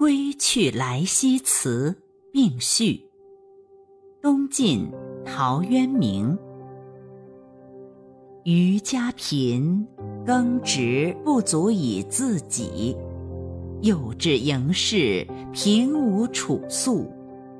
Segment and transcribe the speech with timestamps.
[0.00, 1.94] 归去来兮辞
[2.32, 3.04] 并序。
[4.22, 4.90] 东晋
[5.26, 6.38] 陶渊明。
[8.44, 9.86] 余家贫，
[10.24, 12.96] 耕植不足以自给。
[13.82, 17.06] 幼稚盈室，平无处宿。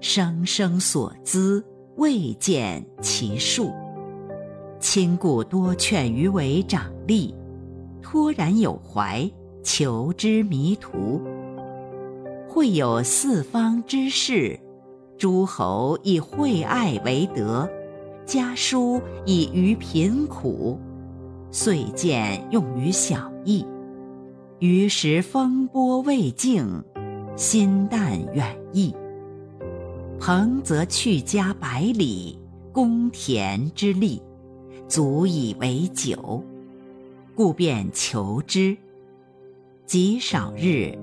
[0.00, 1.64] 生生所资，
[1.98, 3.70] 未见其数。
[4.80, 7.32] 亲故多劝余为长吏，
[8.02, 9.30] 托然有怀，
[9.62, 11.22] 求之迷途。
[12.54, 14.56] 会有四方之士，
[15.18, 17.68] 诸侯以惠爱为德，
[18.24, 20.78] 家书以愚贫苦，
[21.50, 23.66] 遂见用于小义。
[24.60, 26.80] 于时风波未静，
[27.34, 28.94] 心淡远逸。
[30.20, 32.38] 朋则去家百里，
[32.70, 34.22] 公田之利，
[34.86, 36.40] 足以为酒，
[37.34, 38.76] 故便求之。
[39.86, 40.96] 极少日，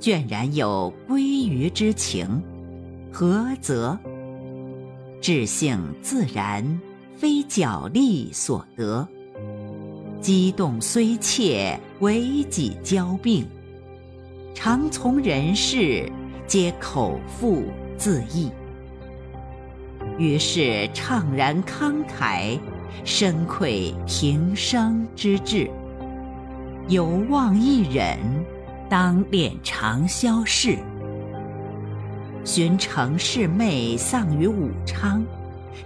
[0.00, 2.42] 倦然有归于之情，
[3.12, 3.98] 何则？
[5.20, 6.80] 志性自然，
[7.16, 9.06] 非脚力所得。
[10.20, 13.46] 激动虽切，为己交病。
[14.54, 16.10] 常从人事，
[16.46, 17.62] 皆口腹
[17.96, 18.50] 自缢。
[20.18, 22.58] 于是怅然慷慨，
[23.04, 25.70] 深愧平生之志。
[26.88, 28.18] 犹望一忍，
[28.88, 30.78] 当敛长消逝。
[32.44, 35.24] 寻程氏妹丧于武昌，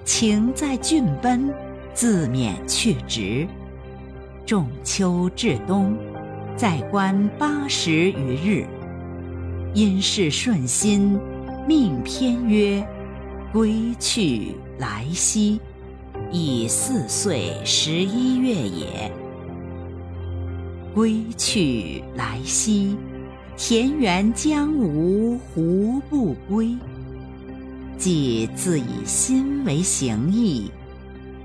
[0.04, 1.54] 情在郡奔，
[1.94, 3.46] 自免去职。
[4.44, 5.96] 仲秋至冬，
[6.56, 8.66] 在官八十余日。
[9.74, 11.20] 因事顺心，
[11.66, 12.84] 命篇曰
[13.52, 15.60] ：“归去来兮，
[16.32, 19.12] 已四岁十一月也。”
[20.94, 22.96] 归去来兮，
[23.56, 26.76] 田园将芜胡不归？
[27.96, 30.70] 既自以心为形役，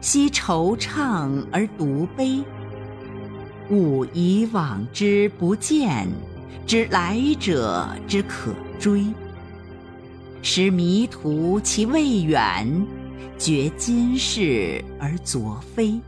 [0.02, 2.44] 奚惆怅而独悲？
[3.70, 6.08] 悟以往之不谏，
[6.66, 9.06] 知来者之可追。
[10.42, 12.86] 识迷途其未远，
[13.38, 16.00] 觉今是而昨非。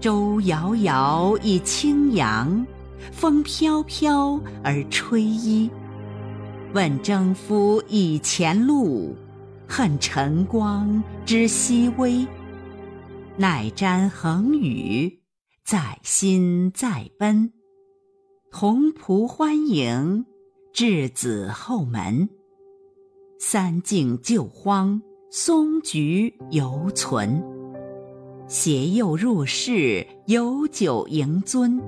[0.00, 2.66] 舟遥遥以轻扬，
[3.12, 5.70] 风飘飘而吹衣。
[6.74, 9.14] 问征夫以前路，
[9.66, 12.26] 恨晨光之熹微。
[13.36, 15.20] 乃瞻衡宇。
[15.64, 17.52] 在心在奔，
[18.52, 20.24] 同仆欢迎，
[20.72, 22.28] 稚子后门。
[23.40, 27.42] 三径旧荒，松菊犹存。
[28.48, 31.80] 携幼入室，有酒迎樽。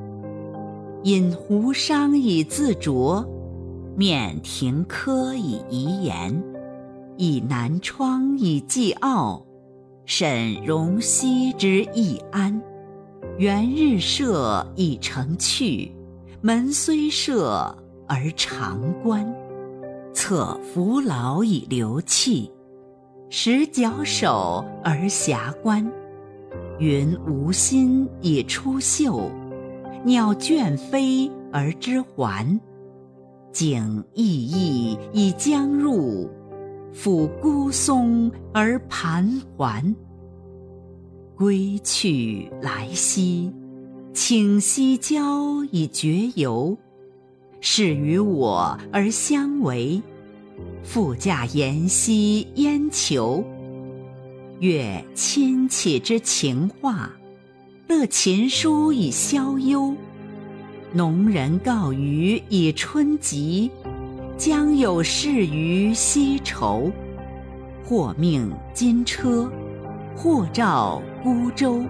[1.05, 3.25] 饮胡觞以自酌，
[3.97, 6.43] 面廷科以遗言。
[7.17, 9.45] 以南窗以寄傲，
[10.05, 12.61] 审容膝之易安。
[13.39, 15.93] 元日射以成趣，
[16.41, 17.73] 门虽设
[18.09, 19.33] 而常关。
[20.13, 22.51] 侧扶老以流气，
[23.31, 25.89] 实矫首而遐观。
[26.79, 29.31] 云无心以出岫，
[30.05, 32.61] 鸟倦飞而知还。
[33.53, 36.31] 景奕奕以将入，
[36.95, 39.95] 抚孤松而盘桓。
[41.35, 43.53] 归去来兮，
[44.13, 46.77] 请西郊以绝游。
[47.61, 50.01] 是与我而相违，
[50.85, 53.43] 复驾言兮焉求？
[54.61, 57.09] 阅亲戚之情话，
[57.87, 59.95] 乐琴书以消忧。
[60.93, 63.71] 农人告余以春及，
[64.37, 66.91] 将有事于西畴。
[67.85, 69.51] 或命金车。
[70.17, 71.81] 或召孤舟，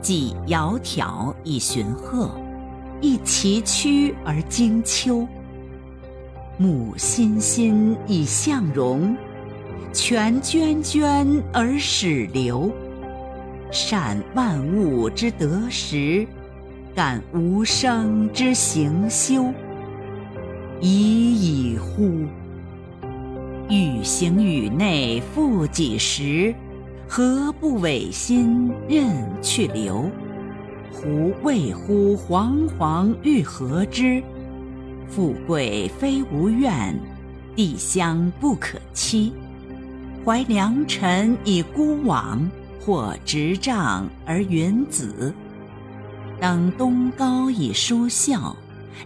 [0.00, 2.30] 既窈窕以寻壑，
[3.02, 5.28] 亦崎岖而经丘。
[6.56, 9.14] 木欣欣以向荣，
[9.96, 12.70] 泉涓涓而始流。
[13.72, 16.26] 善万物之得时，
[16.94, 19.50] 感无生之行休。
[20.82, 22.26] 已矣乎！
[23.70, 26.54] 欲行于内复几时？
[27.08, 30.10] 何不委心任去留？
[30.92, 34.22] 胡谓乎惶惶欲何之？
[35.08, 36.94] 富贵非无愿，
[37.54, 39.32] 地乡不可欺。
[40.26, 42.50] 怀良辰以孤往，
[42.80, 45.32] 或执杖而云子。
[46.40, 48.52] 登东皋以舒啸，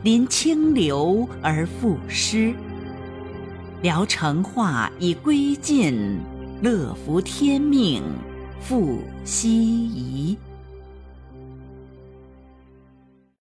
[0.03, 2.55] 临清流而赋诗。
[3.83, 6.19] 聊乘化以归尽，
[6.63, 8.03] 乐服天命
[8.59, 10.35] 复西夷。